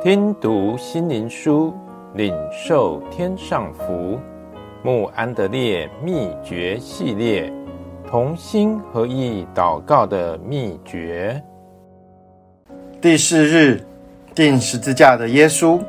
[0.00, 1.74] 听读心灵书，
[2.14, 4.16] 领受天上福。
[4.80, 7.52] 穆安德烈秘诀系列，
[8.06, 11.42] 同心合意祷告的秘诀。
[13.00, 13.84] 第四日，
[14.36, 15.80] 钉十字架的耶稣，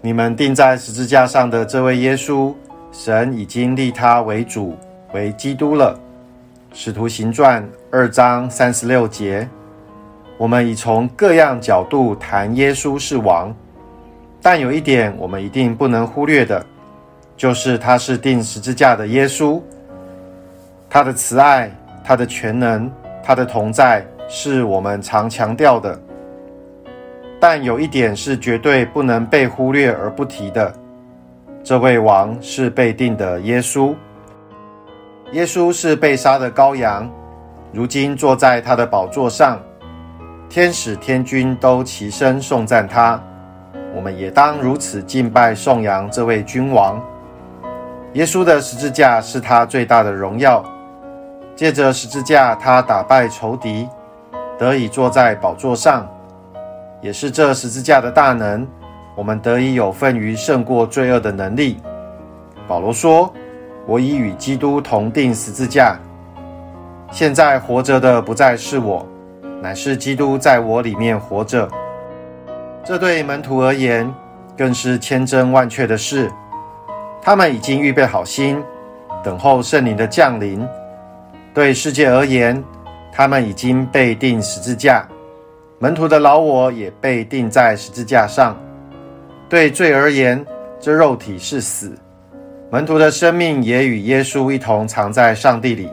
[0.00, 2.54] 你们钉在十字架上的这位耶稣，
[2.92, 4.76] 神已经立他为主，
[5.12, 5.98] 为基督了。
[6.72, 9.48] 使徒行传二章三十六节。
[10.38, 13.54] 我们已从各样角度谈耶稣是王，
[14.42, 16.64] 但有一点我们一定不能忽略的，
[17.36, 19.60] 就是他是钉十字架的耶稣。
[20.90, 21.70] 他的慈爱、
[22.04, 22.90] 他的全能、
[23.22, 25.98] 他的同在，是我们常强调的。
[27.40, 30.72] 但有一点是绝对不能被忽略而不提的，
[31.64, 33.94] 这位王是被钉的耶稣。
[35.32, 37.10] 耶稣是被杀的羔羊，
[37.72, 39.60] 如今坐在他的宝座上。
[40.48, 43.20] 天使天军都齐声颂赞他，
[43.94, 47.02] 我们也当如此敬拜颂扬这位君王。
[48.14, 50.64] 耶稣的十字架是他最大的荣耀，
[51.54, 53.86] 借着十字架，他打败仇敌，
[54.58, 56.08] 得以坐在宝座上，
[57.02, 58.66] 也是这十字架的大能，
[59.14, 61.78] 我们得以有份于胜过罪恶的能力。
[62.66, 63.30] 保罗说
[63.84, 65.98] ：“我已与基督同钉十字架，
[67.10, 69.06] 现在活着的不再是我。”
[69.62, 71.68] 乃是基督在我里面活着，
[72.84, 74.12] 这对门徒而言
[74.56, 76.30] 更是千真万确的事。
[77.20, 78.62] 他们已经预备好心，
[79.24, 80.66] 等候圣灵的降临。
[81.52, 82.62] 对世界而言，
[83.12, 85.04] 他们已经被钉十字架，
[85.78, 88.56] 门徒的老我也被钉在十字架上。
[89.48, 90.44] 对罪而言，
[90.78, 91.92] 这肉体是死，
[92.70, 95.88] 门徒的生命也与耶稣一同藏在上帝里。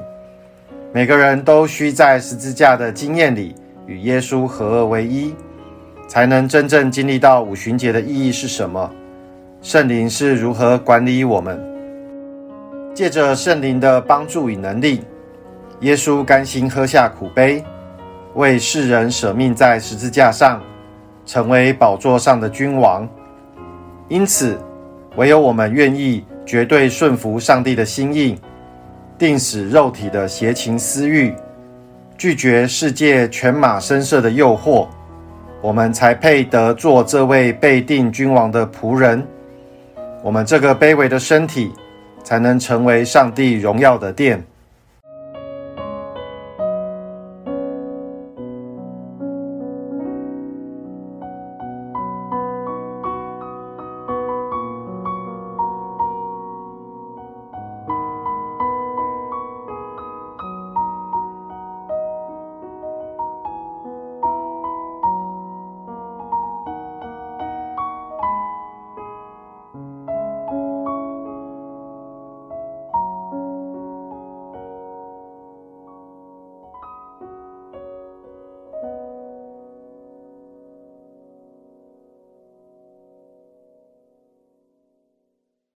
[0.93, 3.55] 每个人都需在十字架的经验里。
[3.85, 5.35] 与耶稣合而为一，
[6.07, 8.89] 才能真正经历到五旬节的意义是什么？
[9.61, 11.59] 圣灵是如何管理我们？
[12.93, 15.01] 借着圣灵的帮助与能力，
[15.81, 17.61] 耶稣甘心喝下苦杯，
[18.35, 20.61] 为世人舍命在十字架上，
[21.25, 23.05] 成为宝座上的君王。
[24.07, 24.57] 因此，
[25.17, 28.39] 唯有我们愿意绝对顺服上帝的心意，
[29.23, 31.33] 定死肉体的邪情私欲。
[32.17, 34.85] 拒绝世界犬马声色的诱惑，
[35.61, 39.25] 我们才配得做这位被定君王的仆人。
[40.21, 41.71] 我们这个卑微的身体，
[42.21, 44.43] 才能成为上帝荣耀的殿。